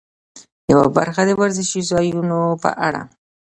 [0.71, 3.01] یوه برخه د وزرشي ځایونو په اړه.